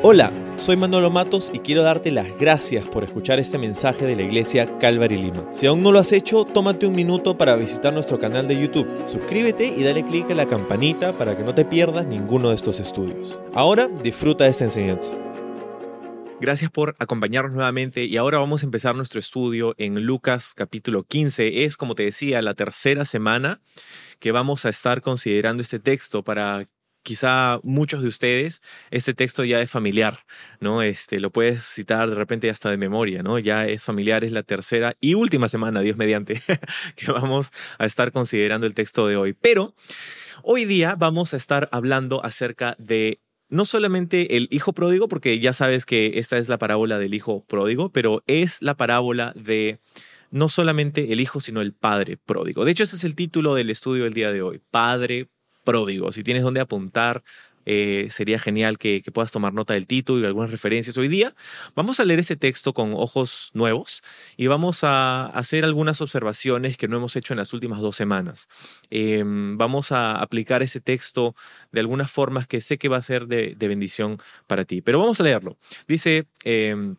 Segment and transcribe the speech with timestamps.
[0.00, 4.22] Hola, soy Manolo Matos y quiero darte las gracias por escuchar este mensaje de la
[4.22, 5.48] iglesia Calvary Lima.
[5.52, 8.86] Si aún no lo has hecho, tómate un minuto para visitar nuestro canal de YouTube.
[9.06, 12.78] Suscríbete y dale clic a la campanita para que no te pierdas ninguno de estos
[12.78, 13.40] estudios.
[13.54, 15.12] Ahora disfruta de esta enseñanza.
[16.40, 21.64] Gracias por acompañarnos nuevamente y ahora vamos a empezar nuestro estudio en Lucas capítulo 15.
[21.64, 23.60] Es, como te decía, la tercera semana
[24.20, 26.66] que vamos a estar considerando este texto para
[27.02, 30.20] quizá muchos de ustedes este texto ya es familiar,
[30.60, 30.82] ¿no?
[30.82, 33.38] Este, lo puedes citar de repente hasta de memoria, ¿no?
[33.38, 36.42] Ya es familiar, es la tercera y última semana, Dios mediante,
[36.96, 39.32] que vamos a estar considerando el texto de hoy.
[39.32, 39.74] Pero
[40.42, 43.20] hoy día vamos a estar hablando acerca de
[43.50, 47.44] no solamente el hijo pródigo, porque ya sabes que esta es la parábola del hijo
[47.46, 49.78] pródigo, pero es la parábola de
[50.30, 52.66] no solamente el hijo, sino el padre pródigo.
[52.66, 55.28] De hecho, ese es el título del estudio del día de hoy, Padre
[55.68, 56.12] pródigo.
[56.12, 57.22] Si tienes dónde apuntar,
[57.66, 60.96] eh, sería genial que, puedas tomar nota del título y algunas referencias.
[60.96, 61.34] Hoy día
[61.74, 64.02] vamos a leer ese texto con ojos nuevos
[64.38, 68.48] y vamos a hacer algunas observaciones que no hemos hecho en las últimas dos semanas.
[68.88, 71.34] Em, vamos a aplicar ese texto
[71.70, 74.16] de algunas formas que sé que va a ser de, bendición
[74.46, 74.80] para ti.
[74.80, 75.58] Pero vamos a leerlo.
[75.86, 76.26] Dice...
[76.44, 76.96] Em,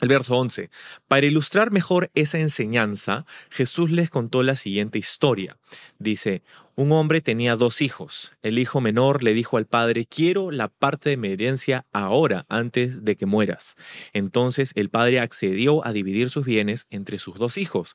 [0.00, 0.70] el verso 11.
[1.08, 5.56] Para ilustrar mejor esa enseñanza, Jesús les contó la siguiente historia.
[5.98, 6.42] Dice,
[6.76, 8.32] un hombre tenía dos hijos.
[8.42, 13.04] El hijo menor le dijo al padre, quiero la parte de mi herencia ahora, antes
[13.04, 13.76] de que mueras.
[14.12, 17.94] Entonces el padre accedió a dividir sus bienes entre sus dos hijos.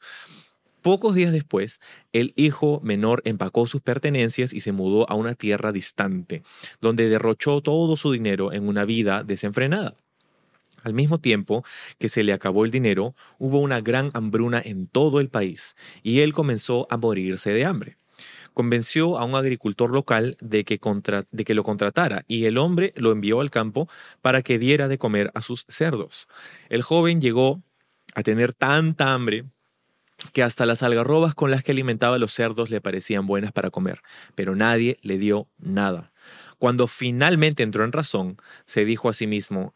[0.84, 1.82] Pocos días después,
[2.14, 6.44] el hijo menor empacó sus pertenencias y se mudó a una tierra distante,
[6.80, 9.96] donde derrochó todo su dinero en una vida desenfrenada.
[10.86, 11.66] Al mismo tiempo
[11.98, 16.20] que se le acabó el dinero, hubo una gran hambruna en todo el país, y
[16.20, 17.98] él comenzó a morirse de hambre.
[18.54, 23.50] Convenció a un agricultor local de que, lo contratara, y el hombre lo envió al
[23.50, 23.90] campo
[24.22, 26.28] para que diera de comer a sus cerdos.
[26.70, 27.64] El joven llegó
[28.14, 29.46] a tener tanta hambre
[30.34, 33.72] que hasta las algarrobas con las que alimentaba a los cerdos le parecían buenas para
[33.72, 34.02] comer,
[34.36, 36.12] pero nadie le dio nada.
[36.60, 39.74] Cuando finalmente entró en razón, se dijo a sí mismo,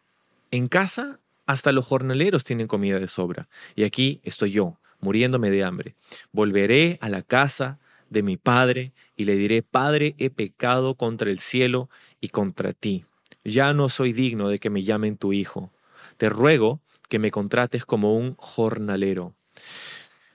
[0.51, 5.63] en casa, hasta los jornaleros tienen comida de sobra, y aquí estoy yo, muriéndome de
[5.63, 5.95] hambre.
[6.31, 7.79] Volveré a la casa
[8.09, 11.89] de mi padre y le diré, Padre, he pecado contra el cielo
[12.21, 13.05] y contra ti.
[13.43, 15.71] Ya no soy digno de que me llamen tu hijo.
[16.17, 19.33] Te ruego que me contrates como un jornalero.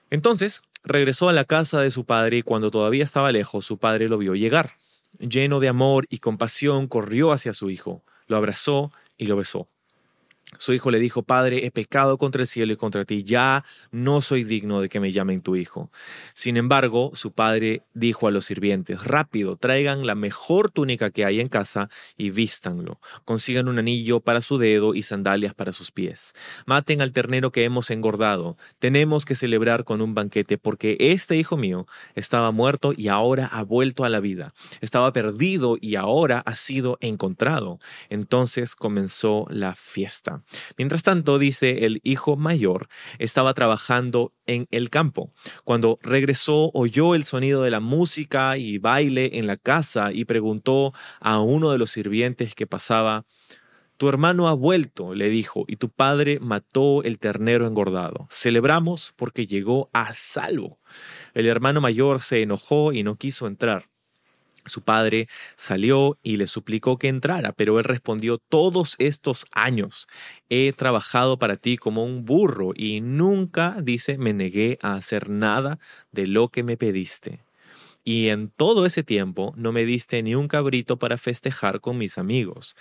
[0.09, 4.09] Entonces regresó a la casa de su padre y cuando todavía estaba lejos, su padre
[4.09, 4.73] lo vio llegar.
[5.19, 9.69] Lleno de amor y compasión, corrió hacia su hijo, lo abrazó y lo besó.
[10.57, 14.21] Su hijo le dijo, Padre, he pecado contra el cielo y contra ti, ya no
[14.21, 15.91] soy digno de que me llamen tu hijo.
[16.33, 21.41] Sin embargo, su padre dijo a los sirvientes, rápido, traigan la mejor túnica que hay
[21.41, 22.99] en casa y vístanlo.
[23.25, 26.33] Consigan un anillo para su dedo y sandalias para sus pies.
[26.65, 28.55] Maten al ternero que hemos engordado.
[28.79, 33.63] Tenemos que celebrar con un banquete porque este hijo mío estaba muerto y ahora ha
[33.63, 34.53] vuelto a la vida.
[34.79, 37.79] Estaba perdido y ahora ha sido encontrado.
[38.09, 40.34] Entonces comenzó la fiesta.
[40.77, 42.87] Mientras tanto, dice, el hijo mayor
[43.19, 45.31] estaba trabajando en el campo.
[45.63, 50.93] Cuando regresó, oyó el sonido de la música y baile en la casa y preguntó
[51.19, 53.25] a uno de los sirvientes que pasaba,
[53.97, 58.27] tu hermano ha vuelto, le dijo, y tu padre mató el ternero engordado.
[58.29, 60.79] Celebramos porque llegó a salvo.
[61.33, 63.87] El hermano mayor se enojó y no quiso entrar.
[64.65, 65.27] Su padre
[65.57, 70.07] salió y le suplicó que entrara, pero él respondió, todos estos años
[70.49, 75.77] he trabajado para ti como un burro y nunca, dice, me negué a hacer nada
[76.11, 77.45] de lo que me pediste.
[78.07, 82.19] Y en todo ese tiempo no me diste ni un cabrito para festejar con mis
[82.19, 82.75] amigos.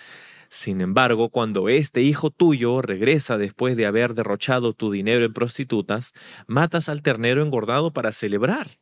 [0.50, 6.12] Sin embargo, cuando este hijo tuyo regresa después de haber derrochado tu dinero en prostitutas,
[6.46, 8.78] matas al ternero engordado para celebrar.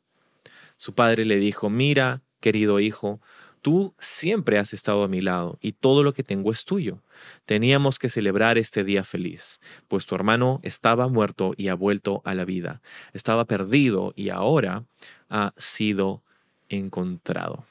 [0.76, 3.22] Su padre le dijo, mira, querido hijo,
[3.62, 7.02] tú siempre has estado a mi lado y todo lo que tengo es tuyo.
[7.46, 12.34] Teníamos que celebrar este día feliz, pues tu hermano estaba muerto y ha vuelto a
[12.34, 12.82] la vida.
[13.14, 14.84] Estaba perdido y ahora
[15.30, 16.22] ha sido
[16.68, 17.64] encontrado.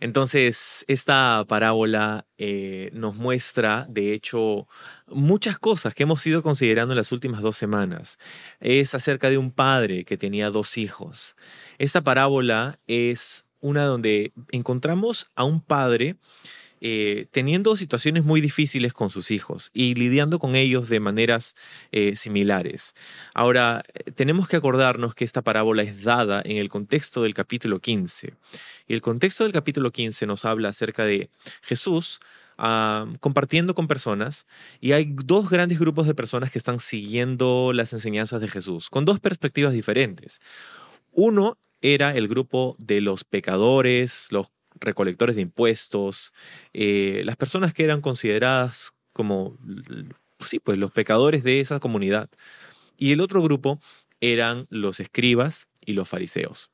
[0.00, 4.68] Entonces, esta parábola eh, nos muestra, de hecho,
[5.06, 8.18] muchas cosas que hemos ido considerando en las últimas dos semanas.
[8.60, 11.36] Es acerca de un padre que tenía dos hijos.
[11.78, 16.16] Esta parábola es una donde encontramos a un padre
[16.86, 21.56] eh, teniendo situaciones muy difíciles con sus hijos y lidiando con ellos de maneras
[21.92, 22.94] eh, similares.
[23.32, 23.82] Ahora,
[24.16, 28.34] tenemos que acordarnos que esta parábola es dada en el contexto del capítulo 15.
[28.86, 31.30] Y el contexto del capítulo 15 nos habla acerca de
[31.62, 32.20] Jesús
[33.20, 34.46] compartiendo con personas
[34.78, 39.06] y hay dos grandes grupos de personas que están siguiendo las enseñanzas de Jesús, con
[39.06, 40.42] dos perspectivas diferentes.
[41.12, 44.48] Uno era el grupo de los pecadores, los
[44.80, 46.32] recolectores de impuestos,
[46.72, 49.56] eh, las personas que eran consideradas como,
[50.40, 52.28] sí, pues los pecadores de esa comunidad.
[52.96, 53.80] Y el otro grupo
[54.20, 56.70] eran los escribas y los fariseos.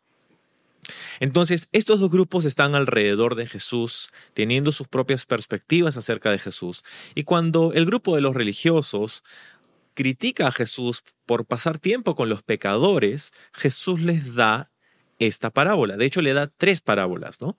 [1.20, 6.82] Entonces, estos dos grupos están alrededor de Jesús, teniendo sus propias perspectivas acerca de Jesús.
[7.14, 9.22] Y cuando el grupo de los religiosos
[9.94, 14.70] critica a Jesús por pasar tiempo con los pecadores, Jesús les da
[15.20, 15.96] esta parábola.
[15.96, 17.56] De hecho, le da tres parábolas, ¿no?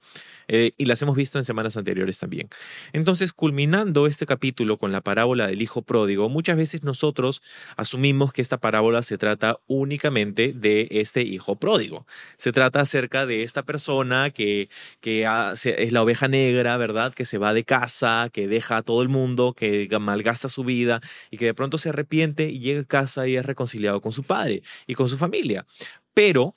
[0.48, 2.50] Eh, y las hemos visto en semanas anteriores también.
[2.92, 7.42] Entonces, culminando este capítulo con la parábola del Hijo Pródigo, muchas veces nosotros
[7.78, 12.06] asumimos que esta parábola se trata únicamente de este Hijo Pródigo.
[12.36, 14.70] Se trata acerca de esta persona que,
[15.00, 15.22] que
[15.64, 17.14] es la oveja negra, ¿verdad?
[17.14, 21.00] Que se va de casa, que deja a todo el mundo, que malgasta su vida
[21.30, 24.24] y que de pronto se arrepiente y llega a casa y es reconciliado con su
[24.24, 25.66] padre y con su familia.
[26.14, 26.56] Pero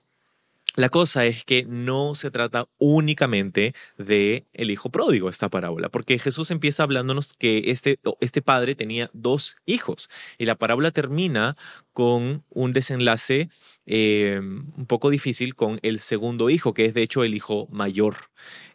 [0.77, 6.19] la cosa es que no se trata únicamente de el hijo pródigo esta parábola, porque
[6.19, 11.57] Jesús empieza hablándonos que este, este padre tenía dos hijos y la parábola termina
[11.93, 13.49] con un desenlace
[13.87, 18.17] eh, un poco difícil con el segundo hijo, que es de hecho el hijo mayor.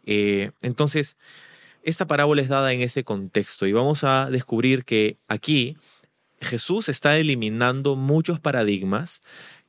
[0.06, 1.18] Eh, entonces,
[1.84, 5.76] esta parábola es dada en ese contexto y vamos a descubrir que aquí
[6.42, 9.22] Jesús está eliminando muchos paradigmas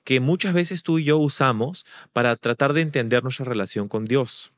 [0.04, 4.52] que muchas veces tú y yo usamos para tratar de entender nuestra relación con Dios.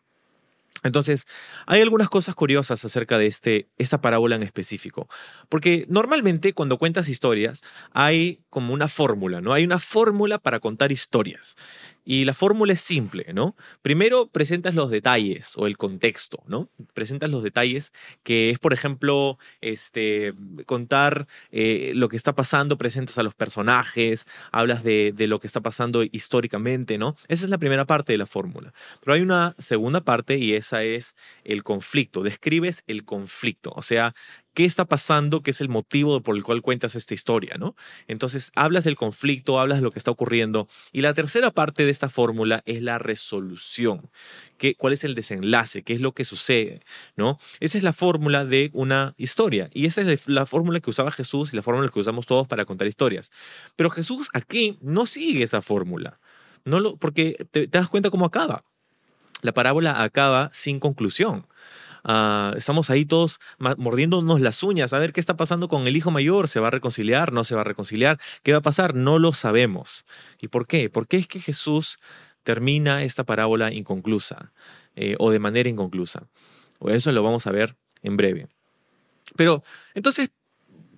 [0.82, 1.26] Entonces,
[1.66, 5.08] hay algunas cosas curiosas acerca de este, esta parábola en específico,
[5.48, 7.62] porque normalmente cuando cuentas historias
[7.92, 9.52] hay como una fórmula, ¿no?
[9.52, 11.56] Hay una fórmula para contar historias.
[12.04, 13.54] Y la fórmula es simple, ¿no?
[13.80, 16.68] Primero presentas los detalles o el contexto, ¿no?
[16.94, 17.92] Presentas los detalles,
[18.24, 20.34] que es, por ejemplo, este,
[20.66, 25.46] contar eh, lo que está pasando, presentas a los personajes, hablas de, de lo que
[25.46, 27.16] está pasando históricamente, ¿no?
[27.28, 28.72] Esa es la primera parte de la fórmula.
[29.00, 31.14] Pero hay una segunda parte y esa es
[31.44, 32.22] el conflicto.
[32.22, 34.14] Describes el conflicto, o sea,
[34.54, 37.74] qué está pasando, qué es el motivo por el cual cuentas esta historia, ¿no?
[38.06, 40.68] Entonces, hablas del conflicto, hablas de lo que está ocurriendo.
[40.92, 44.10] Y la tercera parte de esta fórmula es la resolución.
[44.58, 45.82] ¿Qué, ¿Cuál es el desenlace?
[45.82, 46.82] ¿Qué es lo que sucede?
[47.16, 47.38] ¿No?
[47.60, 49.70] Esa es la fórmula de una historia.
[49.72, 52.64] Y esa es la fórmula que usaba Jesús y la fórmula que usamos todos para
[52.64, 53.30] contar historias.
[53.76, 56.18] Pero Jesús aquí no sigue esa fórmula.
[56.64, 58.64] No lo, porque te das cuenta cómo acaba.
[59.42, 61.46] La parábola acaba sin conclusión.
[62.04, 63.38] Ah, estamos ahí todos
[63.76, 66.70] mordiéndonos las uñas a ver qué está pasando con el hijo mayor, se va a
[66.70, 70.04] reconciliar, no se va a reconciliar, qué va a pasar, no lo sabemos.
[70.40, 70.90] ¿Y por qué?
[70.90, 71.98] ¿Por qué es que Jesús
[72.42, 74.52] termina esta parábola inconclusa
[74.96, 76.26] eh, o de manera inconclusa?
[76.80, 78.48] O eso lo vamos a ver en breve.
[79.36, 79.62] Pero
[79.94, 80.30] entonces,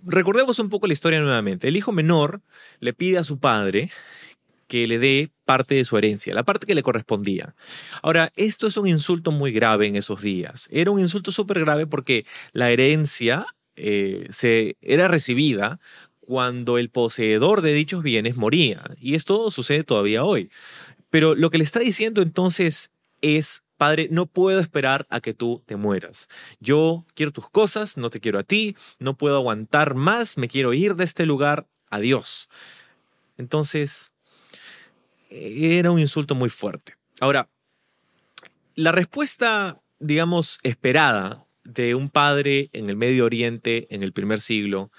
[0.04, 1.68] recordemos un poco la historia nuevamente.
[1.68, 2.40] El hijo menor
[2.80, 3.90] le pide a su padre
[4.74, 7.54] que le dé parte de su herencia, la parte que le correspondía.
[8.02, 10.68] Ahora, esto es un insulto muy grave en esos días.
[10.72, 15.78] Era un insulto súper grave porque la herencia eh, se, era recibida
[16.18, 18.82] cuando el poseedor de dichos bienes moría.
[19.00, 20.50] Y esto sucede todavía hoy.
[21.08, 22.90] Pero lo que le está diciendo entonces
[23.20, 26.28] es, Padre, no puedo esperar a que tú te mueras.
[26.58, 30.74] Yo quiero tus cosas, no te quiero a ti, no puedo aguantar más, me quiero
[30.74, 32.48] ir de este lugar, adiós.
[33.38, 34.10] Entonces,
[35.34, 36.94] era un insulto muy fuerte.
[37.20, 37.48] Ahora,
[38.74, 44.90] la respuesta, digamos, esperada de un padre en el Medio Oriente en el primer siglo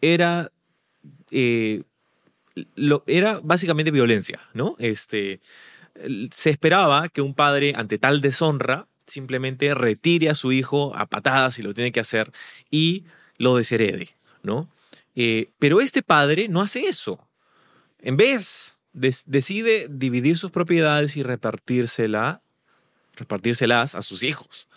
[0.00, 0.50] era,
[1.30, 1.82] eh,
[3.06, 4.76] era básicamente violencia, ¿no?
[4.78, 5.40] Este,
[6.34, 11.54] se esperaba que un padre, ante tal deshonra, simplemente retire a su hijo a patadas
[11.54, 12.32] si lo tiene que hacer
[12.70, 13.04] y
[13.36, 14.10] lo desherede,
[14.42, 14.68] ¿no?
[15.16, 17.28] Eh, pero este padre no hace eso.
[17.98, 22.42] En vez decide dividir sus propiedades y repartírsela,
[23.16, 24.68] repartírselas a sus hijos.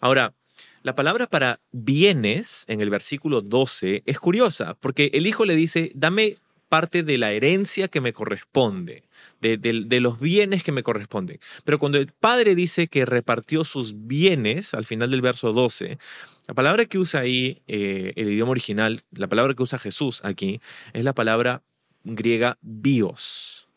[0.00, 0.34] Ahora,
[0.82, 5.92] la palabra para bienes en el versículo 12 es curiosa, porque el hijo le dice,
[5.94, 6.38] dame
[6.70, 9.02] parte de la herencia que me corresponde,
[9.40, 11.38] de, los bienes que me corresponden.
[11.64, 15.98] Pero cuando el padre dice que repartió sus bienes, al final del verso 12,
[16.46, 20.60] la palabra que usa ahí eh, el idioma original, la palabra que usa Jesús aquí,
[20.94, 21.62] es la palabra
[22.04, 23.68] griega bios.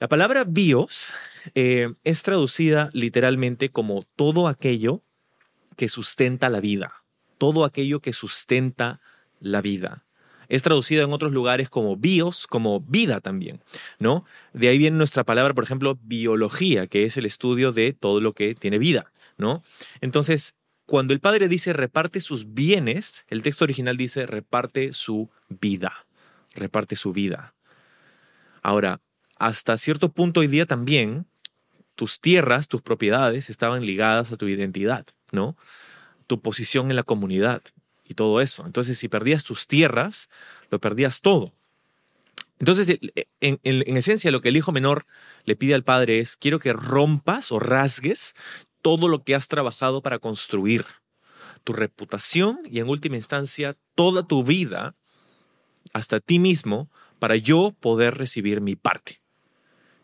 [0.00, 1.12] La palabra bios
[1.54, 5.02] eh, es traducida literalmente como todo aquello
[5.76, 7.02] que sustenta la vida,
[7.38, 9.00] todo aquello que sustenta
[9.40, 10.04] la vida.
[10.48, 13.60] Es traducida en otros lugares como bios, como vida también,
[13.98, 14.24] ¿no?
[14.54, 18.32] De ahí viene nuestra palabra, por ejemplo, biología, que es el estudio de todo lo
[18.32, 19.62] que tiene vida, ¿no?
[20.00, 20.54] Entonces,
[20.86, 26.06] cuando el padre dice reparte sus bienes, el texto original dice reparte su vida,
[26.54, 27.54] reparte su vida.
[28.62, 29.00] Ahora,
[29.36, 31.26] hasta cierto punto hoy día también
[31.94, 35.56] tus tierras, tus propiedades estaban ligadas a tu identidad, ¿no?
[36.26, 37.62] Tu posición en la comunidad
[38.04, 38.64] y todo eso.
[38.66, 40.28] Entonces, si perdías tus tierras,
[40.70, 41.52] lo perdías todo.
[42.58, 42.98] Entonces,
[43.40, 45.06] en, en, esencia, lo que el hijo menor
[45.44, 48.34] le pide al padre es, quiero que rompas o rasgues
[48.82, 50.84] todo lo que has trabajado para construir,
[51.64, 54.94] tu reputación y en última instancia toda tu vida,
[55.98, 56.88] hasta ti mismo,
[57.18, 59.20] para yo poder recibir mi parte.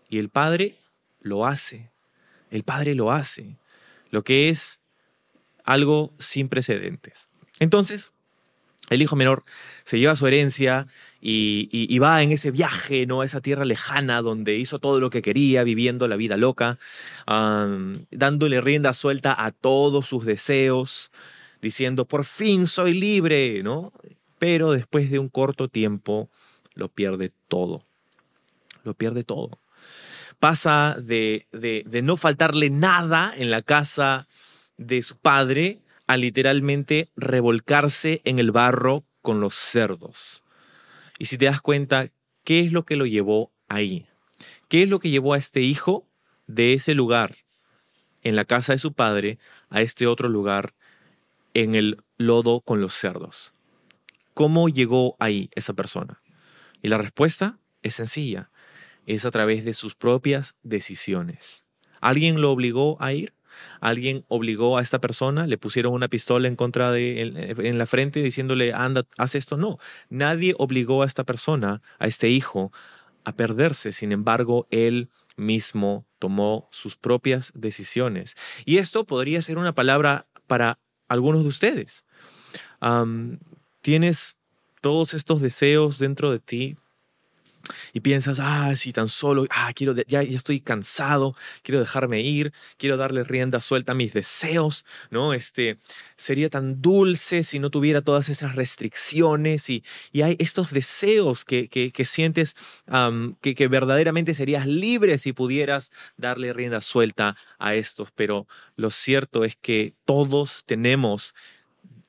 [0.08, 0.74] Y el padre
[1.20, 1.90] lo hace,
[2.50, 3.56] el padre lo hace,
[4.10, 4.80] lo que es
[5.64, 7.28] algo sin precedentes.
[7.58, 8.12] Entonces,
[8.90, 9.44] el hijo menor
[9.84, 10.86] se lleva su herencia
[11.20, 13.22] y, va en ese viaje, ¿no?
[13.22, 16.78] A esa tierra lejana donde hizo todo lo que quería, viviendo la vida loca,
[17.26, 21.10] dándole rienda suelta a todos sus deseos,
[21.62, 23.92] diciendo, por fin soy libre, ¿no?
[24.44, 26.28] Pero después de un corto tiempo
[26.74, 27.86] lo pierde todo.
[28.82, 29.58] Lo pierde todo.
[30.38, 34.28] Pasa de, de no faltarle nada en la casa
[34.76, 40.44] de su padre a literalmente revolcarse en el barro con los cerdos.
[41.18, 42.08] Y si te das cuenta,
[42.44, 44.04] ¿qué es lo que lo llevó ahí?
[44.68, 46.06] ¿Qué es lo que llevó a este hijo
[46.46, 47.34] de ese lugar,
[48.20, 49.38] en la casa de su padre,
[49.70, 50.74] a este otro lugar,
[51.54, 53.53] en el lodo con los cerdos?
[54.34, 56.20] ¿Cómo llegó ahí esa persona?
[56.82, 58.50] Y la respuesta es sencilla,
[59.06, 61.64] es a través de sus propias decisiones.
[62.00, 63.32] ¿Alguien lo obligó a ir?
[63.80, 68.22] alguien obligó a esta persona, le pusieron una pistola en contra de en la frente
[68.22, 69.56] diciéndole anda, haz esto.
[69.56, 72.72] No, nadie obligó a esta persona, a este hijo,
[73.24, 73.92] a perderse.
[73.92, 78.36] Sin embargo, él mismo tomó sus propias decisiones.
[78.64, 82.04] Y esto podría ser una palabra para algunos de ustedes.
[83.84, 84.38] Tienes
[84.80, 86.76] todos estos deseos dentro de ti,
[87.92, 92.52] y piensas, ah, si tan solo, ah, quiero, ya, ya estoy cansado, quiero dejarme ir,
[92.76, 95.32] quiero darle rienda suelta a mis deseos, ¿no?
[95.32, 95.78] Este,
[96.16, 101.68] sería tan dulce si no tuviera todas esas restricciones y, y hay estos deseos que,
[101.68, 102.56] que, sientes
[103.40, 109.44] que, que verdaderamente serías libre si pudieras darle rienda suelta a estos, pero lo cierto
[109.44, 111.34] es que todos tenemos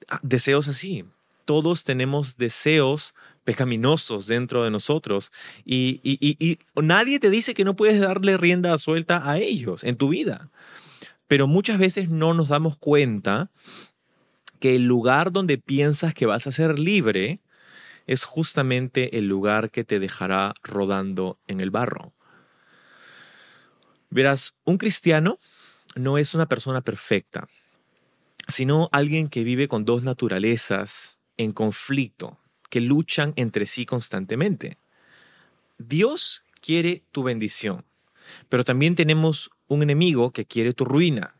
[0.10, 1.05] ah, deseos así,
[1.45, 5.31] todos tenemos deseos pecaminosos dentro de nosotros
[5.63, 10.49] y, nadie te dice que no puedes darle rienda suelta a ellos en tu vida.
[11.27, 13.49] Pero muchas veces no nos damos cuenta
[14.59, 17.39] que el lugar donde piensas que vas a ser libre
[18.07, 22.13] es justamente el lugar que te dejará rodando en el barro.
[24.09, 25.39] Verás, un cristiano
[25.95, 27.47] no es una persona perfecta,
[28.47, 32.37] sino alguien que vive con dos naturalezas en conflicto
[32.69, 34.77] que luchan entre sí constantemente.
[35.77, 37.85] Dios quiere tu bendición,
[38.49, 41.35] pero también tenemos un enemigo que quiere tu ruina.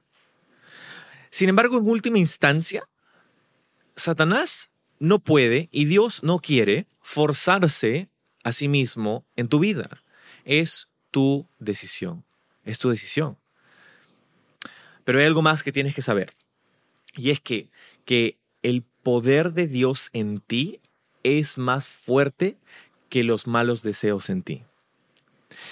[1.30, 2.88] Sin embargo, en última instancia,
[3.96, 8.10] Satanás no puede y Dios no quiere forzarse
[8.44, 10.04] a sí mismo en tu vida.
[10.46, 12.24] Es tu decisión.
[12.64, 13.38] Es tu decisión.
[15.04, 16.34] Pero hay algo más que tienes que saber.
[17.16, 17.70] Y es que,
[18.06, 20.80] que el poder de Dios en ti
[21.22, 22.58] es más fuerte
[23.08, 24.64] que los malos deseos en ti.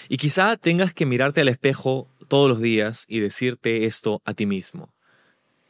[0.08, 4.46] Y quizá tengas que mirarte al espejo todos los días y decirte esto a ti
[4.46, 4.94] mismo.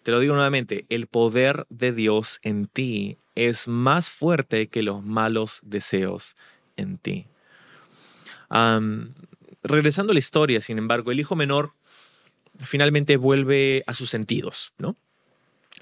[0.03, 5.01] Te lo digo nuevamente, el poder de Dios en ti es más fuerte que los
[5.01, 6.35] malos deseos
[6.75, 7.27] en ti.
[9.63, 11.71] regresando a la historia, sin embargo, el hijo menor
[12.59, 14.97] finalmente vuelve a sus sentidos, ¿no?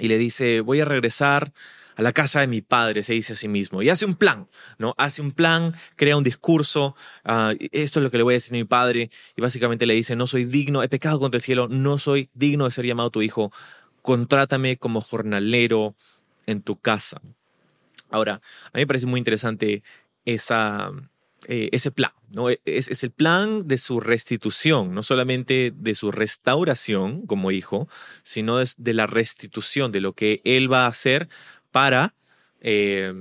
[0.01, 1.53] Y le dice, voy a regresar
[1.95, 4.47] a la casa de mi padre, se dice a sí mismo, y hace un plan,
[4.79, 4.95] ¿no?
[4.97, 8.55] Hace un plan, crea un discurso, ah, esto es lo que le voy a decir
[8.55, 11.67] a mi padre, y básicamente le dice, no soy digno, he pecado contra el cielo,
[11.67, 13.51] no soy digno de ser llamado tu hijo,
[14.01, 15.95] contrátame como jornalero
[16.47, 17.21] en tu casa.
[18.09, 18.41] Ahora,
[18.73, 19.83] a mí me parece muy interesante
[20.25, 20.89] esa,
[21.47, 22.49] eh, ese plan, ¿no?
[22.49, 27.89] Es, es, el plan de su restitución, no solamente de su restauración como hijo,
[28.21, 31.29] sino de la restitución, de lo que él va a hacer
[31.71, 32.13] para,
[32.61, 33.11] eh,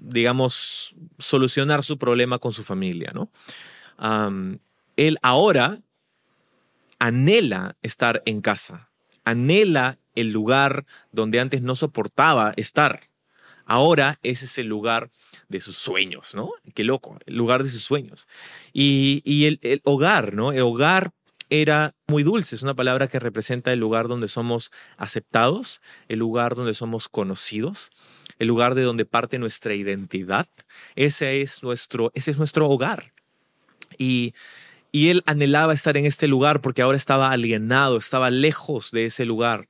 [0.00, 3.30] digamos, solucionar su problema con su familia, ¿no?
[4.96, 5.78] él ahora
[6.98, 8.88] anhela estar en casa,
[9.24, 13.09] anhela el lugar donde antes no soportaba estar.
[13.70, 15.12] Ahora ese es el lugar
[15.48, 16.50] de sus sueños, ¿no?
[16.74, 18.26] Qué loco, el lugar de sus sueños.
[18.72, 20.50] Y, el, hogar, ¿no?
[20.50, 21.12] El hogar
[21.50, 26.56] era muy dulce, es una palabra que representa el lugar donde somos aceptados, el lugar
[26.56, 27.90] donde somos conocidos,
[28.40, 30.48] el lugar de donde parte nuestra identidad.
[30.96, 33.12] Ese es nuestro, ese es nuestro hogar.
[33.96, 34.34] Y
[34.92, 39.68] él anhelaba estar en este lugar porque ahora estaba alienado, estaba lejos de ese lugar.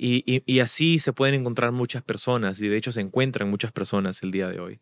[0.00, 4.30] Y, así se pueden encontrar muchas personas, y de hecho se encuentran muchas personas el
[4.30, 4.80] día de hoy,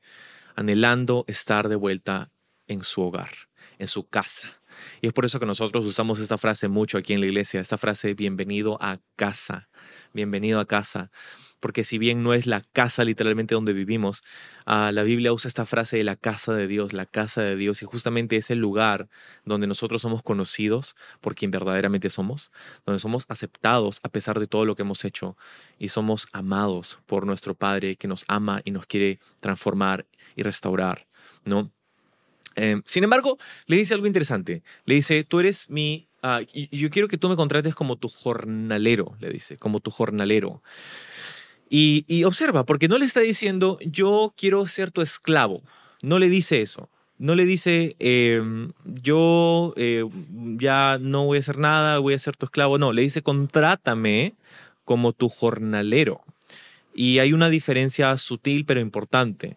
[0.55, 2.31] anhelando estar de vuelta
[2.67, 3.31] en su hogar,
[3.79, 4.61] en su casa.
[5.01, 7.79] Y es por eso que nosotros usamos esta frase mucho aquí en la iglesia, esta
[7.79, 9.69] frase bienvenido a casa,
[10.13, 11.11] bienvenido a casa
[11.61, 14.23] porque si bien no es la casa literalmente donde vivimos,
[14.67, 17.83] uh, la Biblia usa esta frase de la casa de Dios, la casa de Dios,
[17.83, 19.09] y justamente es el lugar
[19.45, 22.51] donde nosotros somos conocidos por quien verdaderamente somos,
[22.85, 25.37] donde somos aceptados a pesar de todo lo que hemos hecho
[25.79, 31.07] y somos amados por nuestro Padre que nos ama y nos quiere transformar y restaurar,
[31.45, 31.71] ¿no?
[32.57, 34.63] Eh, sin embargo, le dice algo interesante.
[34.87, 36.09] Le dice, tú eres mi...
[36.23, 40.63] Uh, yo quiero que tú me contrates como tu jornalero, le dice, como tu jornalero.
[41.69, 45.63] Y, observa, porque no le está diciendo, yo quiero ser tu esclavo.
[46.03, 46.89] No le dice eso.
[47.19, 50.05] No le dice, em, yo eh,
[50.59, 52.79] ya no voy a hacer nada, voy a ser tu esclavo.
[52.79, 54.35] No, le dice, contrátame
[54.85, 56.23] como tu jornalero.
[56.95, 59.57] Y hay una diferencia sutil pero importante.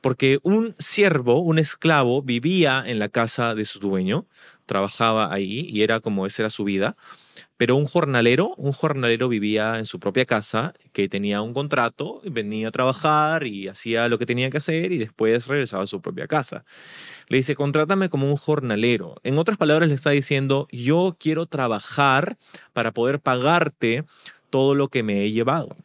[0.00, 4.26] Porque un siervo, un esclavo, vivía en la casa de su dueño,
[4.66, 6.96] trabajaba ahí y era como esa era su vida.
[7.56, 12.68] Pero un jornalero, un jornalero vivía en su propia casa, que tenía un contrato, venía
[12.68, 16.26] a trabajar y hacía lo que tenía que hacer y después regresaba a su propia
[16.26, 16.64] casa.
[17.28, 19.16] Le dice, contrátame como un jornalero.
[19.22, 22.36] En otras palabras, le está diciendo, yo quiero trabajar
[22.72, 24.04] para poder pagarte
[24.50, 25.76] todo lo que me he llevado.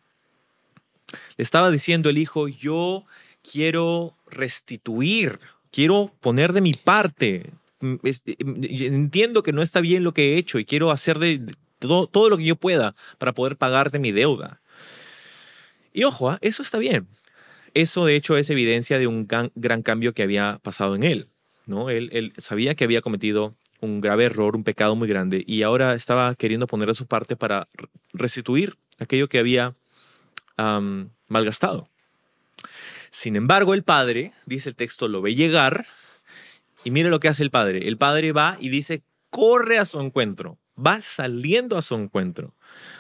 [1.38, 3.06] Le estaba diciendo el hijo, yo
[3.41, 5.39] quiero restituir,
[5.72, 10.65] quiero poner de mi parte, entiendo que no está bien lo que he hecho y
[10.65, 11.41] quiero hacer de,
[11.79, 14.62] todo, todo, lo que yo pueda para poder pagarte mi deuda.
[15.93, 16.38] Y ojo, ¿ah?
[16.41, 17.07] eso está bien.
[17.74, 21.27] Eso de hecho es evidencia de un gran, cambio que había pasado en él.
[21.65, 21.89] ¿no?
[21.89, 25.95] Él, él, sabía que había cometido un grave error, un pecado muy grande, y ahora
[25.95, 27.67] estaba queriendo poner de su parte para
[28.13, 29.75] restituir aquello que había
[31.27, 31.88] malgastado.
[33.12, 35.88] Sin embargo, el padre, dice el texto, lo ve llegar
[36.84, 37.88] y mire lo que hace el padre.
[37.88, 42.56] El padre va y dice, corre a su encuentro, va saliendo a su encuentro.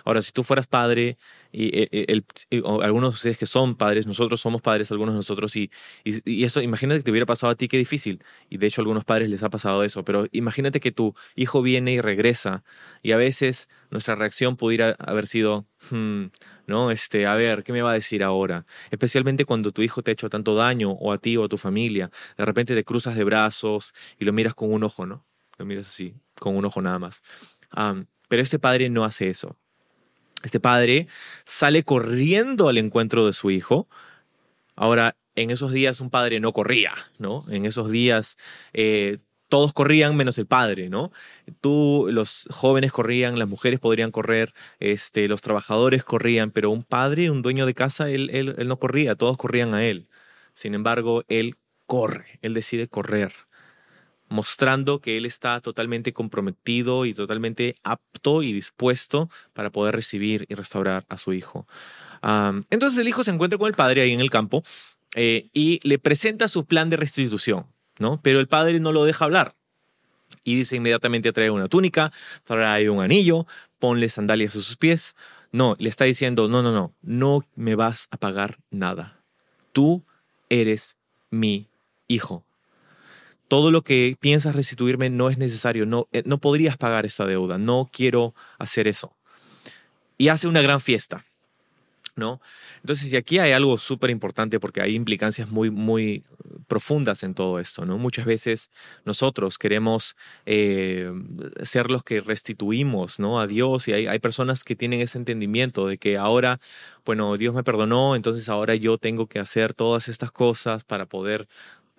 [0.05, 1.17] Ahora, si tú fueras padre,
[1.51, 5.55] y, eh, eh, algunos de ustedes que son padres, nosotros somos padres, algunos de nosotros,
[5.55, 5.71] y,
[6.03, 8.23] y, eso, imagínate que te hubiera pasado a ti, qué difícil.
[8.49, 11.61] Y de hecho a algunos padres les ha pasado eso, pero imagínate que tu hijo
[11.61, 12.63] viene y regresa,
[13.01, 16.25] y a veces nuestra reacción pudiera haber sido, hmm,
[16.67, 16.91] ¿no?
[16.91, 18.65] Este, a ver, ¿qué me va a decir ahora?
[18.91, 21.57] Especialmente cuando tu hijo te ha hecho tanto daño, o a ti o a tu
[21.57, 25.25] familia, de repente te cruzas de brazos y lo miras con un ojo, ¿no?
[25.57, 27.21] Lo miras así, con un ojo nada más.
[28.27, 29.57] pero este padre no hace eso.
[30.43, 31.07] Este padre
[31.45, 33.87] sale corriendo al encuentro de su hijo.
[34.75, 37.45] Ahora, en esos días un padre no corría, ¿no?
[37.49, 38.37] En esos días
[38.73, 41.11] eh, todos corrían menos el padre, ¿no?
[41.61, 47.31] Tú, los jóvenes corrían, las mujeres podrían correr, este, los trabajadores corrían, pero un padre,
[47.31, 50.07] un dueño de casa, él, él, él no corría, todos corrían a él.
[50.53, 51.55] Sin embargo, él
[51.87, 53.33] corre, él decide correr
[54.29, 60.55] mostrando que él está totalmente comprometido y totalmente apto y dispuesto para poder recibir y
[60.55, 61.67] restaurar a su hijo.
[62.69, 64.63] entonces el hijo se encuentra con el padre ahí en el campo
[65.15, 67.65] eh, y le presenta su plan de restitución,
[67.97, 68.19] ¿no?
[68.21, 69.55] Pero el padre no lo deja hablar.
[70.43, 72.11] Y dice inmediatamente trae una túnica,
[72.43, 73.47] trae un anillo,
[73.79, 75.15] ponle sandalias a sus pies.
[75.51, 79.19] No, le está diciendo, no, no, no, no me vas a pagar nada.
[79.71, 80.03] Tú
[80.49, 80.95] eres
[81.31, 81.67] mi
[82.07, 82.43] hijo
[83.49, 87.57] todo lo que piensas restituirme no es necesario, no, eh, no podrías pagar esa deuda,
[87.57, 89.11] no quiero hacer eso.
[90.17, 91.25] Y hace una gran fiesta,
[92.15, 92.39] ¿no?
[92.77, 96.23] Entonces, y aquí hay algo súper importante porque hay implicancias muy, muy
[96.67, 97.97] profundas en todo esto, ¿no?
[97.97, 98.69] Muchas veces
[99.03, 101.11] nosotros queremos eh,
[101.63, 103.39] ser los que restituimos, ¿no?
[103.39, 106.59] A Dios y hay, hay personas que tienen ese entendimiento de que ahora,
[107.03, 111.47] bueno, Dios me perdonó, entonces ahora yo tengo que hacer todas estas cosas para poder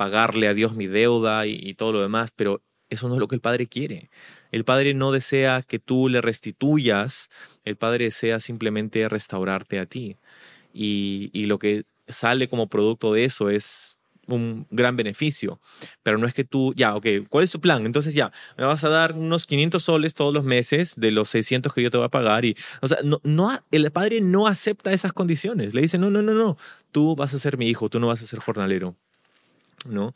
[0.01, 3.35] pagarle a Dios mi deuda y, todo lo demás, pero eso no es lo que
[3.35, 4.09] el Padre quiere.
[4.51, 7.29] El Padre no desea que tú le restituyas,
[7.67, 10.17] el Padre desea simplemente restaurarte a ti.
[10.73, 15.61] Y, lo que sale como producto de eso es un gran beneficio.
[16.03, 17.85] Pero no es que tú, ya, ok, ¿cuál es tu plan?
[17.85, 21.75] Entonces ya, me vas a dar unos 500 soles todos los meses de los 600
[21.75, 22.47] que yo te voy a pagar.
[22.47, 25.75] Y, o sea, no, no, el padre no acepta esas condiciones.
[25.75, 26.57] Le dice, no, no, no, no,
[26.91, 28.97] tú vas a ser mi hijo, tú no vas a ser jornalero
[29.87, 30.15] ¿no?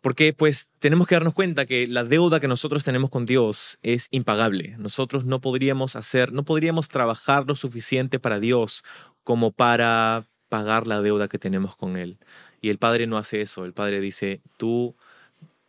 [0.00, 4.08] Porque pues tenemos que darnos cuenta que la deuda que nosotros tenemos con Dios es
[4.10, 4.76] impagable.
[4.78, 8.84] Nosotros no podríamos hacer, no podríamos trabajar lo suficiente para Dios
[9.24, 12.18] como para pagar la deuda que tenemos con Él.
[12.60, 13.64] Y el Padre no hace eso.
[13.64, 14.94] El Padre dice, tú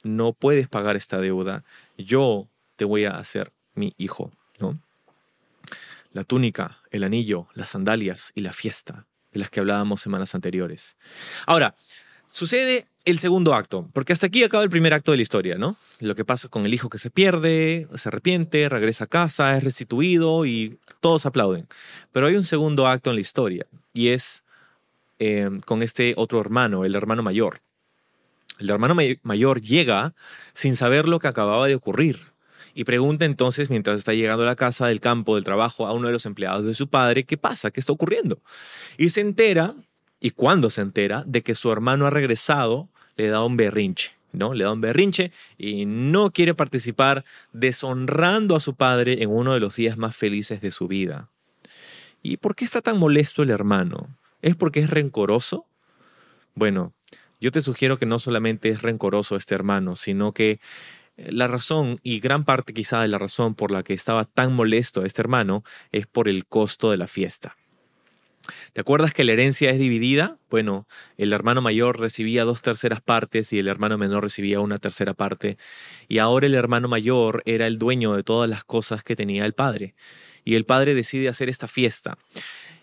[0.04, 1.63] no puedes pagar esta deuda.
[1.98, 4.80] Yo te voy a hacer mi hijo, ¿no?
[6.13, 10.98] La túnica, el anillo, las sandalias y la fiesta de las que hablábamos semanas anteriores.
[11.46, 11.76] Ahora,
[12.32, 15.76] sucede el segundo acto, porque hasta aquí acaba el primer acto de la historia, ¿no?
[16.00, 19.63] Lo que pasa con el hijo que se pierde, se arrepiente, regresa a casa, es
[19.63, 21.68] restituido y todos aplauden.
[22.12, 24.44] Pero hay un segundo acto en la historia y es
[25.20, 27.62] eh, con este otro hermano, el hermano mayor.
[28.60, 30.13] El hermano mayor llega
[30.54, 32.30] sin saber lo que acababa de ocurrir
[32.74, 36.08] y pregunta entonces, mientras está llegando a la casa del campo del trabajo, a uno
[36.08, 37.72] de los empleados de su padre, ¿qué pasa?
[37.72, 38.39] ¿Qué está ocurriendo?
[38.98, 39.74] Y se entera,
[40.19, 44.13] y cuando se entera, de que su hermano ha regresado, le da un berrinche.
[44.32, 44.53] ¿no?
[44.53, 49.60] Le da un berrinche y no quiere participar deshonrando a su padre en uno de
[49.60, 51.29] los días más felices de su vida.
[52.21, 54.15] ¿Y por qué está tan molesto el hermano?
[54.41, 55.65] ¿Es porque es rencoroso?
[56.53, 56.93] Bueno,
[57.39, 60.60] yo te sugiero que no solamente es rencoroso este hermano, sino que
[61.15, 65.03] la razón, y gran parte quizá de la razón por la que estaba tan molesto
[65.03, 67.58] este hermano, es por el costo de la fiesta.
[68.73, 70.38] ¿Te acuerdas que la herencia es dividida?
[70.49, 75.13] Bueno, el hermano mayor recibía dos terceras partes y el hermano menor recibía una tercera
[75.13, 75.57] parte.
[76.07, 79.53] Y ahora el hermano mayor era el dueño de todas las cosas que tenía el
[79.53, 79.95] padre.
[80.45, 82.17] Y el padre decide hacer esta fiesta.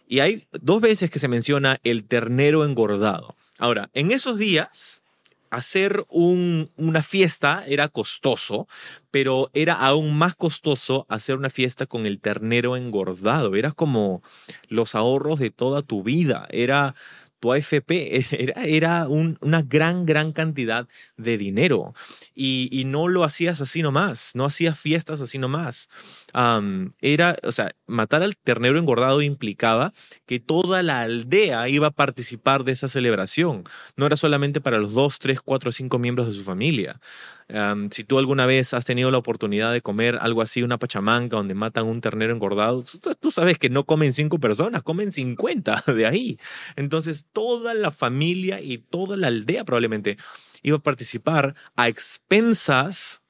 [0.09, 3.35] Y hay dos veces que se menciona el ternero engordado.
[3.59, 5.02] Ahora, en esos días,
[5.51, 8.69] hacer una fiesta era costoso,
[9.11, 13.55] pero era aún más costoso hacer una fiesta con el ternero engordado.
[13.55, 14.23] Era como
[14.69, 16.47] los ahorros de toda tu vida.
[16.51, 16.95] Era
[17.41, 18.25] tu AFP
[18.57, 21.95] era, una gran, gran cantidad de dinero
[22.35, 25.89] y, y, no lo hacías así nomás, no hacías fiestas así nomás.
[27.01, 29.92] Era, o sea, matar al ternero engordado implicaba
[30.27, 33.64] que toda la aldea iba a participar de esa celebración.
[33.96, 37.01] No era solamente para los dos, tres, cuatro, cinco miembros de su familia
[37.90, 41.55] si tú alguna vez has tenido la oportunidad de comer algo así, una pachamanca donde
[41.55, 42.85] matan un ternero engordado,
[43.20, 46.38] tú sabes que no comen cinco personas, comen cincuenta de ahí.
[46.75, 50.16] Entonces toda la familia y toda la aldea probablemente
[50.62, 53.22] iba a participar a expensas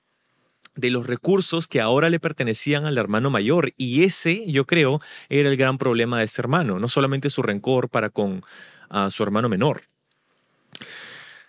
[0.77, 3.73] de los recursos que ahora le pertenecían al hermano mayor.
[3.77, 7.89] Y ese, yo creo, era el gran problema de ese hermano, no solamente su rencor
[7.89, 8.43] para con
[8.89, 9.83] ah, su hermano menor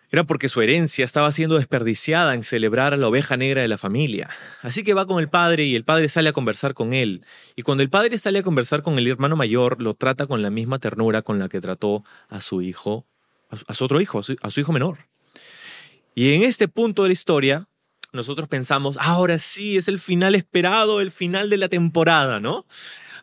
[0.09, 3.77] era porque su herencia estaba siendo desperdiciada en celebrar a la oveja negra de la
[3.77, 4.29] familia.
[4.61, 7.25] Así que va con el padre y el padre sale a conversar con él.
[7.55, 10.49] Y cuando el padre sale a conversar con el hermano mayor, lo trata con la
[10.49, 13.05] misma ternura con la que trató a su hijo,
[13.67, 14.97] a su otro hijo, a su hijo menor.
[16.15, 17.67] Y en este punto de la historia,
[18.13, 22.65] nosotros pensamos, ahora sí, es el final esperado, el final de la temporada, ¿no?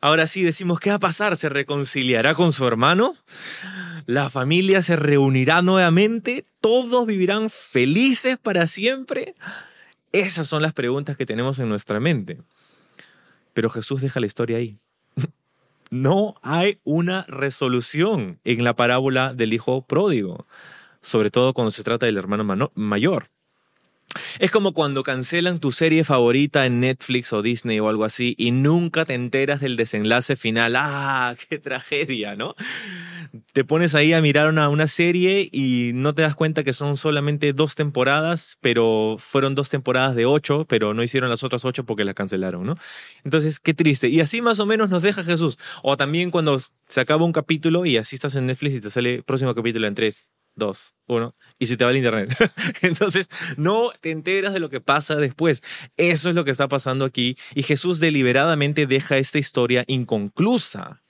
[0.00, 1.36] Ahora sí decimos, ¿qué va a pasar?
[1.36, 3.16] ¿Se reconciliará con su hermano?
[4.04, 6.44] ¿La familia se reunirá nuevamente?
[6.60, 9.34] ¿Todos vivirán felices para siempre?
[10.12, 12.42] Esas son las preguntas que tenemos en nuestra mente.
[13.54, 14.78] Pero Jesús deja la historia ahí.
[15.90, 20.46] No hay una resolución en la parábola del hijo pródigo,
[21.02, 23.28] sobre todo cuando se trata del hermano mayor.
[24.38, 28.50] Es como cuando cancelan tu serie favorita en Netflix o Disney o algo así y
[28.50, 30.76] nunca te enteras del desenlace final.
[30.76, 32.54] ¡Ah, qué tragedia, ¿no?
[33.52, 36.96] Te pones ahí a mirar una, una serie y no te das cuenta que son
[36.96, 41.84] solamente dos temporadas, pero fueron dos temporadas de ocho, pero no hicieron las otras ocho
[41.84, 42.76] porque las cancelaron, ¿no?
[43.24, 44.08] Entonces, qué triste.
[44.08, 45.58] Y así más o menos nos deja Jesús.
[45.82, 49.14] O también cuando se acaba un capítulo y así estás en Netflix y te sale
[49.16, 52.36] el próximo capítulo en tres, dos, uno, y se te va el internet.
[52.82, 55.62] Entonces, no te enteras de lo que pasa después.
[55.96, 57.36] Eso es lo que está pasando aquí.
[57.54, 61.02] Y Jesús deliberadamente deja esta historia inconclusa.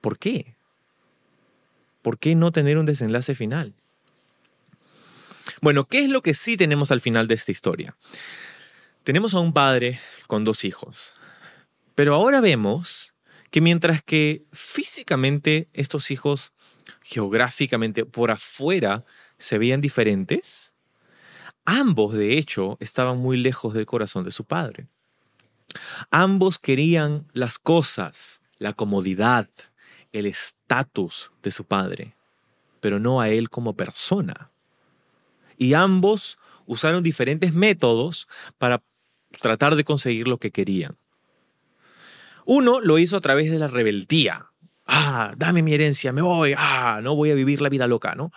[0.00, 0.54] ¿Por qué?
[2.02, 3.74] ¿Por qué no tener un desenlace final?
[5.60, 7.96] Bueno, ¿qué es lo que sí tenemos al final de esta historia?
[9.02, 11.14] Tenemos a un padre con dos hijos.
[11.94, 13.14] Pero ahora vemos
[13.50, 16.52] que mientras que físicamente estos hijos
[17.02, 19.04] geográficamente por afuera
[19.38, 20.74] se veían diferentes,
[21.64, 24.88] ambos de hecho estaban muy lejos del corazón de su padre.
[26.10, 29.48] Ambos querían las cosas, la comodidad,
[30.12, 32.14] el estatus de su padre,
[32.80, 34.50] pero no a él como persona.
[35.56, 38.82] Y ambos usaron diferentes métodos para
[39.40, 40.96] tratar de conseguir lo que querían.
[42.44, 44.47] Uno lo hizo a través de la rebeldía,
[44.98, 48.32] ah, dame mi herencia, me voy, ah, no voy a vivir la vida loca, ¿no?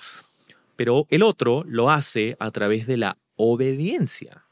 [0.82, 4.45] pero el otro lo hace a través de la obediencia.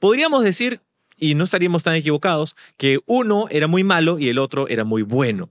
[0.00, 0.80] Podríamos decir,
[1.16, 5.02] y no estaríamos tan equivocados, que uno era muy malo y el otro era muy
[5.02, 5.50] bueno.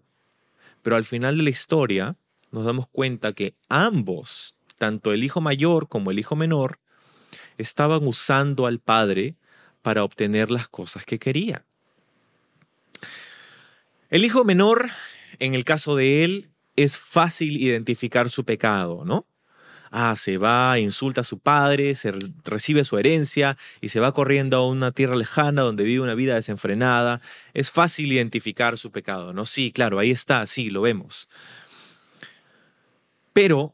[0.82, 2.18] Pero al final de la historia
[2.52, 6.80] nos damos cuenta que ambos, tanto el hijo mayor como el hijo menor,
[7.58, 9.36] estaban usando al padre
[9.82, 11.64] para obtener las cosas que quería.
[14.10, 14.92] El hijo menor,
[15.40, 19.28] en el caso de él, es fácil identificar su pecado, ¿no?
[19.92, 22.14] Ah, se va, insulta a su padre, se
[22.44, 26.36] recibe su herencia y se va corriendo a una tierra lejana donde vive una vida
[26.36, 27.22] desenfrenada.
[27.54, 29.46] Es fácil identificar su pecado, ¿no?
[29.46, 31.30] Sí, claro, ahí está, sí, lo vemos.
[33.32, 33.74] Pero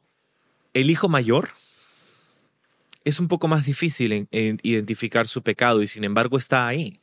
[0.74, 1.50] el hijo mayor
[3.04, 7.01] es un poco más difícil en, identificar su pecado y sin embargo está ahí.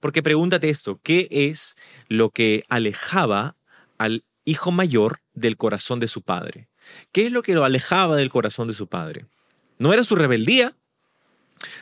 [0.00, 1.76] Porque pregúntate esto, ¿qué es
[2.08, 3.56] lo que alejaba
[3.98, 6.68] al hijo mayor del corazón de su padre?
[7.12, 9.26] ¿Qué es lo que lo alejaba del corazón de su padre?
[9.78, 10.74] No era su rebeldía,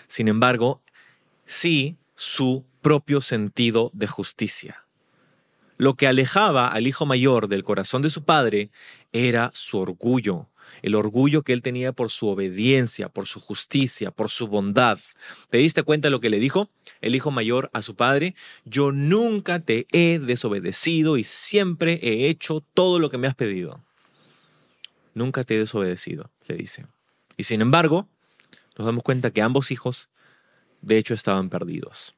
[0.06, 0.82] sin embargo,
[1.44, 4.84] sí su propio sentido de justicia.
[5.76, 8.70] Lo que alejaba al hijo mayor del corazón de su padre
[9.12, 10.48] era su orgullo,
[10.84, 14.98] el orgullo que él tenía por su obediencia, por su justicia, por su bondad.
[15.48, 16.68] ¿Te diste cuenta de lo que le dijo
[17.00, 18.34] el hijo mayor a su padre?
[18.66, 23.82] Yo nunca te he desobedecido y siempre he hecho todo lo que me has pedido.
[25.14, 26.84] Nunca te he desobedecido, le dice.
[27.38, 28.06] Y sin embargo,
[28.76, 30.10] nos damos cuenta que ambos hijos,
[30.82, 32.14] de hecho, estaban perdidos.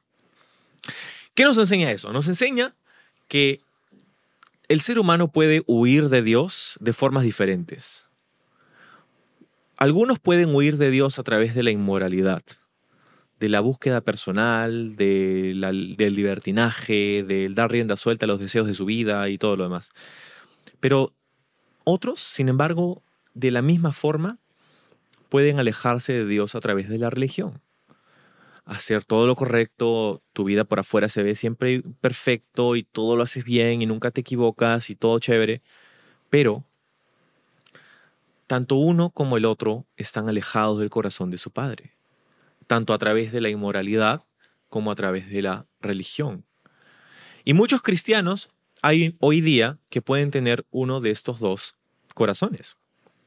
[1.35, 2.11] ¿Qué nos enseña eso?
[2.11, 2.75] Nos enseña
[3.29, 3.61] que
[4.67, 8.06] el ser humano puede huir de Dios de formas diferentes.
[9.77, 12.41] Algunos pueden huir de Dios a través de la inmoralidad,
[13.39, 15.61] de la búsqueda personal, del
[15.97, 19.91] libertinaje, del dar rienda suelta a los deseos de su vida y todo lo demás.
[20.79, 21.13] Pero
[21.83, 23.03] otros, sin embargo,
[23.35, 24.39] de la misma forma,
[25.29, 27.61] pueden alejarse de Dios a través de la religión.
[28.65, 33.21] Hacer todo lo correcto, tu vida por afuera se ve siempre perfecto y todo lo
[33.21, 35.61] haces bien y nunca te equivocas y todo chévere,
[36.31, 36.65] pero
[38.47, 41.91] tanto uno como el otro están alejados del corazón de su Padre,
[42.65, 44.23] tanto a través de la inmoralidad
[44.69, 46.45] como a través de la religión.
[47.43, 48.49] Y muchos cristianos
[48.81, 51.75] hay hoy día que pueden tener uno de estos dos
[52.13, 52.77] corazones.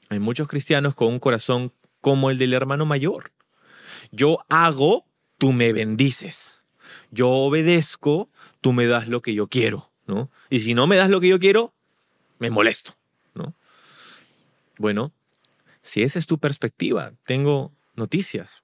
[0.09, 3.33] Hay muchos cristianos con un corazón como el del hermano mayor.
[4.11, 5.07] Yo hago,
[5.39, 6.63] tú me bendices.
[7.11, 8.29] Yo obedezco,
[8.61, 10.31] tú me das lo que yo quiero, ¿no?
[10.49, 11.73] Y si no me das lo que yo quiero,
[12.39, 13.00] me molesto.
[14.81, 15.13] Bueno,
[15.83, 18.63] si esa es tu perspectiva, tengo noticias.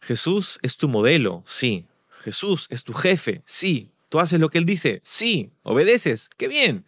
[0.00, 1.88] Jesús es tu modelo, sí.
[2.20, 3.90] Jesús es tu jefe, sí.
[4.08, 5.50] Tú haces lo que Él dice, sí.
[5.64, 6.84] Obedeces, qué bien.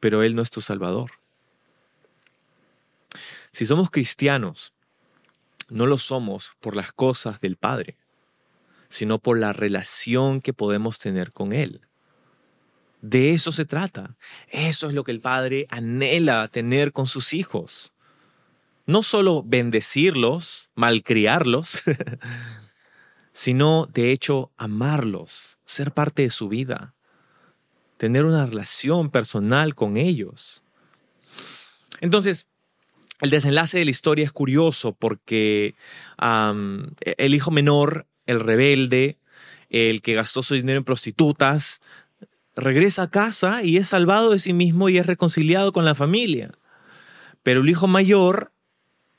[0.00, 1.12] Pero Él no es tu Salvador.
[3.52, 4.72] Si somos cristianos,
[5.68, 7.96] no lo somos por las cosas del Padre,
[8.88, 11.87] sino por la relación que podemos tener con Él.
[13.00, 14.16] De eso se trata.
[14.48, 17.94] Eso es lo que el Padre anhela tener con sus hijos.
[18.86, 21.82] No solo bendecirlos, malcriarlos,
[23.32, 26.94] sino de hecho amarlos, ser parte de su vida,
[27.98, 30.64] tener una relación personal con ellos.
[32.00, 32.48] Entonces,
[33.20, 35.74] el desenlace de la historia es curioso porque
[36.18, 39.18] el hijo menor, el rebelde,
[39.68, 41.80] el que gastó su dinero en prostitutas,
[42.58, 46.50] regresa a casa y es salvado de sí mismo y es reconciliado con la familia.
[47.42, 48.52] Pero el hijo mayor,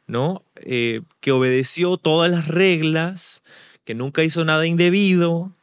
[0.08, 0.43] ¿no?
[0.56, 3.43] Eh, que obedeció todas las reglas,
[3.86, 5.54] que nunca hizo nada indebido,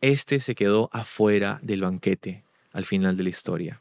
[0.00, 3.80] este se quedó afuera del banquete al final de la historia.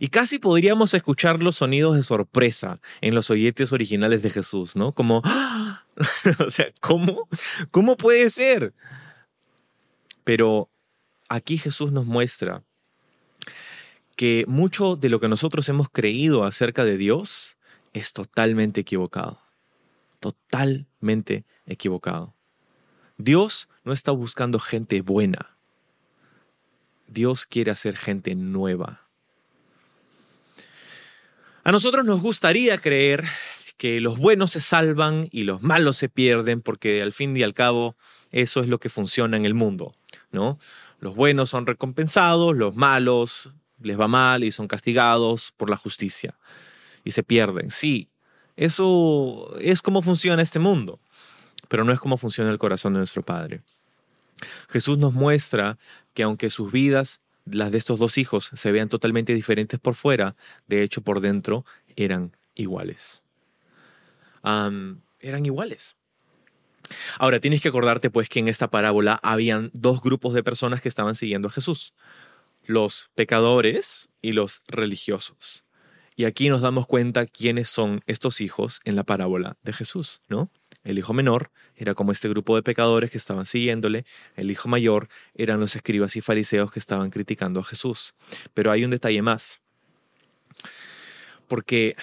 [0.00, 4.92] Y casi podríamos escuchar los sonidos de sorpresa en los oyentes originales de Jesús, ¿no?
[4.92, 5.84] Como, ¡Ah!
[6.46, 7.28] o sea, ¿cómo?
[7.70, 8.74] ¿Cómo puede ser?
[10.24, 10.68] Pero
[11.28, 12.62] aquí Jesús nos muestra
[14.16, 17.56] que mucho de lo que nosotros hemos creído acerca de Dios
[17.92, 19.40] es totalmente equivocado.
[20.20, 22.34] Totalmente equivocado.
[23.18, 25.56] Dios no está buscando gente buena.
[27.06, 29.02] Dios quiere hacer gente nueva.
[31.64, 33.26] A nosotros nos gustaría creer
[33.76, 37.54] que los buenos se salvan y los malos se pierden porque al fin y al
[37.54, 37.96] cabo
[38.30, 39.92] eso es lo que funciona en el mundo,
[40.30, 40.58] ¿no?
[41.06, 46.34] Los buenos son recompensados, los malos les va mal y son castigados por la justicia
[47.04, 47.70] y se pierden.
[47.70, 48.08] Sí,
[48.56, 50.98] eso es como funciona este mundo,
[51.68, 53.62] pero no es como funciona el corazón de nuestro Padre.
[54.68, 55.78] Jesús nos muestra
[56.12, 60.34] que aunque sus vidas las de estos dos hijos se vean totalmente diferentes por fuera,
[60.66, 61.64] de hecho por dentro
[61.94, 63.22] eran iguales.
[64.42, 65.94] eran iguales.
[67.18, 70.88] Ahora, tienes que acordarte pues que en esta parábola habían dos grupos de personas que
[70.88, 71.94] estaban siguiendo a Jesús,
[72.64, 75.64] los pecadores y los religiosos.
[76.18, 80.50] Y aquí nos damos cuenta quiénes son estos hijos en la parábola de Jesús, ¿no?
[80.82, 85.08] El hijo menor era como este grupo de pecadores que estaban siguiéndole, el hijo mayor
[85.34, 88.14] eran los escribas y fariseos que estaban criticando a Jesús.
[88.54, 89.60] Pero hay un detalle más,
[91.48, 91.96] porque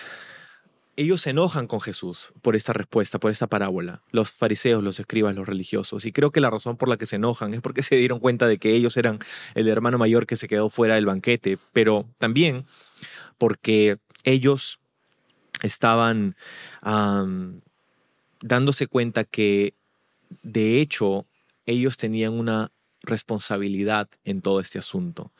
[0.95, 5.35] ellos se enojan con Jesús por esta respuesta, por esta parábola, los fariseos, los escribas,
[5.35, 6.05] los religiosos.
[6.05, 8.47] Y creo que la razón por la que se enojan es porque se dieron cuenta
[8.47, 9.19] de que ellos eran
[9.55, 12.65] el hermano mayor que se quedó fuera del banquete, pero también
[13.37, 14.79] porque ellos
[15.61, 16.35] estaban
[18.41, 19.73] dándose cuenta que
[20.41, 21.25] de hecho
[21.65, 25.31] ellos tenían una responsabilidad en todo este asunto.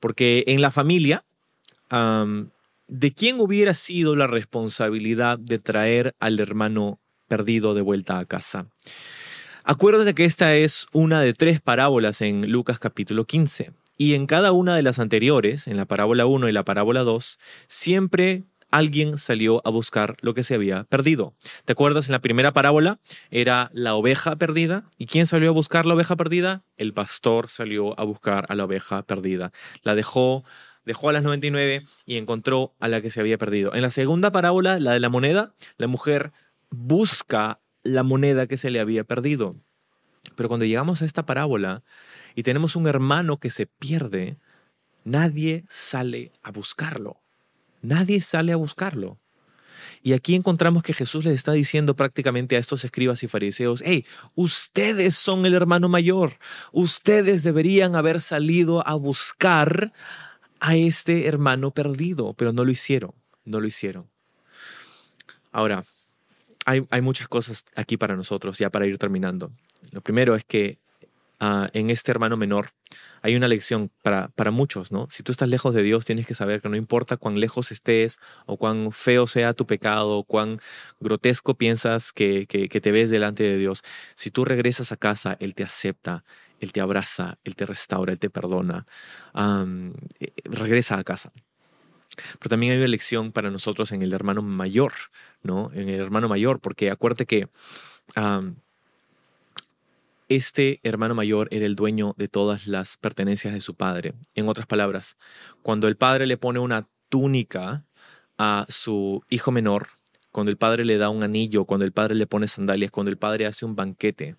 [0.00, 1.24] Porque en la familia,
[2.88, 6.98] ¿de quién hubiera sido la responsabilidad de traer al hermano
[7.28, 8.66] perdido de vuelta a casa?
[9.62, 13.72] Acuérdate que esta es una de tres parábolas en Lucas capítulo 15.
[13.98, 17.38] Y en cada una de las anteriores, en la parábola 1 y la parábola 2,
[17.66, 21.34] siempre alguien salió a buscar lo que se había perdido.
[21.64, 22.08] ¿Te acuerdas?
[22.08, 22.98] En la primera parábola
[23.30, 24.88] era la oveja perdida.
[24.98, 26.64] ¿Y quién salió a buscar la oveja perdida?
[26.76, 29.52] El pastor salió a buscar a la oveja perdida.
[29.82, 30.44] La dejó,
[30.88, 33.74] dejó a las 99 y encontró a la que se había perdido.
[33.74, 36.32] En la segunda parábola, la de la moneda, la mujer
[36.70, 39.54] busca la moneda que se le había perdido.
[40.34, 41.82] Pero cuando llegamos a esta parábola,
[42.34, 44.38] y tenemos un hermano que se pierde,
[45.04, 47.20] nadie sale a buscarlo.
[47.82, 49.18] Nadie sale a buscarlo.
[50.02, 54.06] Y aquí encontramos que Jesús les está diciendo prácticamente a estos escribas y fariseos, hey,
[54.34, 56.38] ustedes son el hermano mayor,
[56.72, 59.92] ustedes deberían haber salido a buscar
[60.60, 63.12] a este hermano perdido, pero no lo hicieron,
[63.44, 64.08] no lo hicieron.
[65.52, 65.84] Ahora,
[66.64, 69.50] hay, hay muchas cosas aquí para nosotros, ya para ir terminando.
[69.92, 70.78] Lo primero es que
[71.40, 72.70] Ah, en este hermano menor,
[73.22, 75.06] hay una lección para, para muchos, ¿no?
[75.08, 78.18] Si tú estás lejos de Dios, tienes que saber que no importa cuán lejos estés
[78.46, 80.58] o cuán feo sea tu pecado o cuán
[80.98, 83.84] grotesco piensas que, que, te ves delante de Dios,
[84.16, 86.24] si tú regresas a casa, Él te acepta,
[86.60, 88.86] Él te abraza, Él te restaura, Él te perdona.
[90.20, 91.32] Eh, regresa a casa.
[92.38, 94.92] Pero también hay una lección para nosotros en el hermano mayor,
[95.42, 95.70] ¿no?
[95.72, 97.48] En el hermano mayor, porque acuérdate que
[100.28, 104.14] este hermano mayor era el dueño de todas las pertenencias de su padre.
[104.34, 105.16] En otras palabras,
[105.62, 107.84] cuando el padre le pone una túnica
[108.36, 109.88] a su hijo menor,
[110.30, 113.16] cuando el padre le da un anillo, cuando el padre le pone sandalias, cuando el
[113.16, 114.36] padre hace un banquete,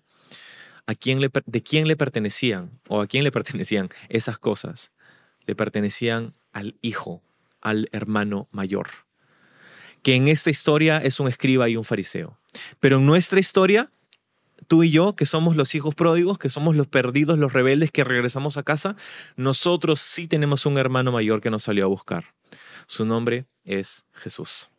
[0.86, 4.92] ¿a quién le, ¿de quién le pertenecían o a quién le pertenecían esas cosas?
[5.46, 7.22] Le pertenecían al hijo,
[7.60, 8.88] al hermano mayor,
[10.02, 12.38] que en esta historia es un escriba y un fariseo.
[12.80, 13.90] Pero en nuestra historia
[14.70, 18.04] tú y yo, que somos los hijos pródigos, que somos los perdidos, los rebeldes que
[18.04, 18.94] regresamos a casa,
[19.34, 22.26] nosotros sí tenemos un hermano mayor que nos salió a buscar.
[22.86, 24.70] Su nombre es Jesús.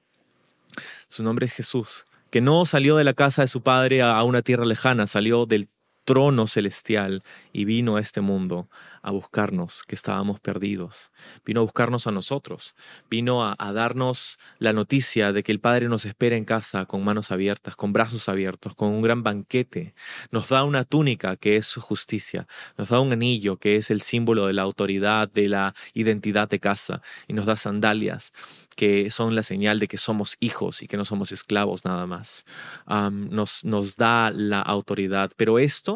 [1.09, 4.41] Su nombre es Jesús, que no salió de la casa de su padre a una
[4.41, 5.67] tierra lejana, salió del
[6.03, 8.69] trono celestial y vino a este mundo
[9.01, 11.11] a buscarnos, que estábamos perdidos.
[11.45, 12.75] Vino a buscarnos a nosotros.
[13.09, 17.31] Vino a, darnos la noticia de que el Padre nos espera en casa con manos
[17.31, 19.93] abiertas, con brazos abiertos, con un gran banquete.
[20.31, 22.47] Nos da una túnica que es su justicia.
[22.77, 26.59] Nos da un anillo que es el símbolo de la autoridad, de la identidad de
[26.59, 27.01] casa.
[27.27, 28.33] Y nos da sandalias
[28.75, 32.45] que son la señal de que somos hijos y que no somos esclavos nada más.
[32.87, 35.31] nos, nos da la autoridad.
[35.35, 35.90] Pero esto,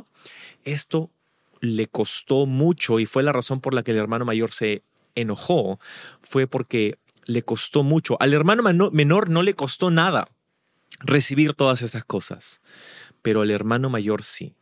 [0.66, 1.10] esto
[1.62, 4.84] le costó mucho y fue la razón por la que el hermano mayor se
[5.16, 5.80] enojó,
[6.22, 8.18] fue porque le costó mucho.
[8.20, 10.28] Al hermano menor no le costó nada
[11.00, 12.62] recibir todas esas cosas,
[13.22, 14.54] pero al hermano mayor sí.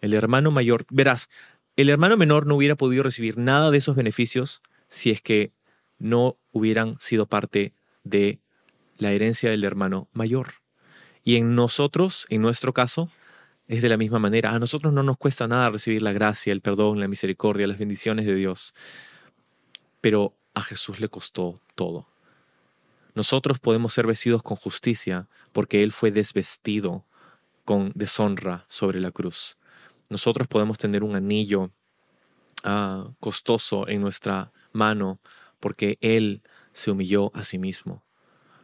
[0.00, 1.28] El hermano mayor, verás,
[1.76, 5.52] el hermano menor no hubiera podido recibir nada de esos beneficios si es que
[5.98, 8.40] no hubieran sido parte de
[8.98, 10.54] la herencia del hermano mayor.
[11.22, 13.10] Y en nosotros, en nuestro caso,
[13.70, 14.50] es de la misma manera.
[14.50, 18.26] A nosotros no nos cuesta nada recibir la gracia, el perdón, la misericordia, las bendiciones
[18.26, 18.74] de Dios.
[20.00, 22.08] Pero a Jesús le costó todo.
[23.14, 27.04] Nosotros podemos ser vestidos con justicia porque Él fue desvestido
[27.64, 29.56] con deshonra sobre la cruz.
[30.08, 31.70] Nosotros podemos tener un anillo
[32.64, 35.20] ah, costoso en nuestra mano
[35.60, 36.42] porque Él
[36.72, 38.02] se humilló a sí mismo.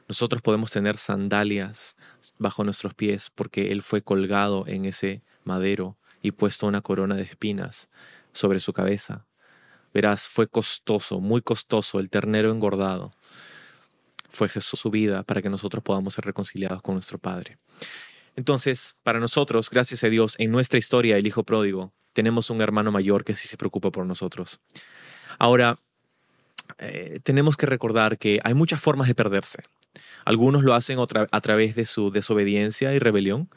[0.09, 1.97] Nosotros podemos tener sandalias
[2.39, 7.23] bajo nuestros pies porque Él fue colgado en ese madero y puesto una corona de
[7.23, 7.89] espinas
[8.33, 9.27] sobre su cabeza.
[9.93, 13.15] Verás, fue costoso, muy costoso el ternero engordado.
[14.29, 17.59] Fue Jesús su vida para que nosotros podamos ser reconciliados con nuestro Padre.
[18.37, 22.93] Entonces, para nosotros, gracias a Dios, en nuestra historia, el Hijo Pródigo, tenemos un hermano
[22.93, 24.61] mayor que sí se preocupa por nosotros.
[25.39, 25.79] Ahora,
[26.79, 29.63] eh, tenemos que recordar que hay muchas formas de perderse.
[30.25, 33.49] Algunos lo hacen a través de su desobediencia y rebelión,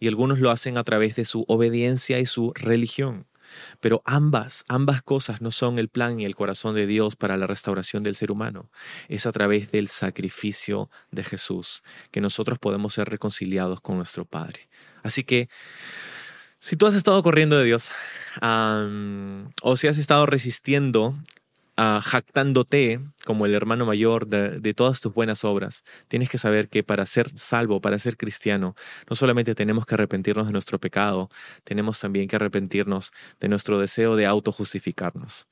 [0.00, 3.26] y algunos lo hacen a través de su obediencia y su religión.
[3.80, 7.46] Pero ambas, ambas cosas no son el plan y el corazón de Dios para la
[7.46, 8.70] restauración del ser humano.
[9.08, 14.68] Es a través del sacrificio de Jesús que nosotros podemos ser reconciliados con nuestro Padre.
[15.02, 15.48] Así que,
[16.58, 17.90] si tú has estado corriendo de Dios
[18.40, 21.14] o si has estado resistiendo
[21.76, 27.06] jactándote como el hermano mayor de, todas tus buenas obras, tienes que saber que para
[27.06, 28.74] ser salvo, para ser cristiano,
[29.08, 31.30] no solamente tenemos que arrepentirnos de nuestro pecado,
[31.64, 35.48] tenemos también que arrepentirnos de nuestro deseo de autojustificarnos.